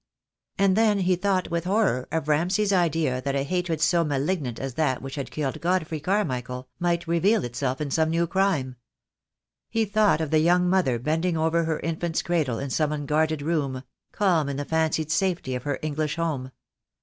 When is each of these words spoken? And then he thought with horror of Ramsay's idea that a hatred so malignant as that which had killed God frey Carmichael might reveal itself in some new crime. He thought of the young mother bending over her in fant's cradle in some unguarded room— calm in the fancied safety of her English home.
And 0.57 0.75
then 0.75 1.01
he 1.01 1.15
thought 1.15 1.51
with 1.51 1.65
horror 1.65 2.07
of 2.11 2.27
Ramsay's 2.27 2.73
idea 2.73 3.21
that 3.21 3.35
a 3.35 3.43
hatred 3.43 3.81
so 3.81 4.03
malignant 4.03 4.59
as 4.59 4.73
that 4.73 4.99
which 4.99 5.13
had 5.13 5.29
killed 5.29 5.61
God 5.61 5.85
frey 5.85 5.99
Carmichael 5.99 6.67
might 6.79 7.05
reveal 7.07 7.43
itself 7.43 7.79
in 7.79 7.91
some 7.91 8.09
new 8.09 8.25
crime. 8.25 8.77
He 9.69 9.85
thought 9.85 10.19
of 10.19 10.31
the 10.31 10.39
young 10.39 10.67
mother 10.67 10.97
bending 10.97 11.37
over 11.37 11.65
her 11.65 11.77
in 11.77 11.97
fant's 11.97 12.23
cradle 12.23 12.57
in 12.57 12.71
some 12.71 12.91
unguarded 12.91 13.43
room— 13.43 13.83
calm 14.11 14.49
in 14.49 14.57
the 14.57 14.65
fancied 14.65 15.11
safety 15.11 15.53
of 15.53 15.61
her 15.65 15.77
English 15.83 16.15
home. 16.15 16.49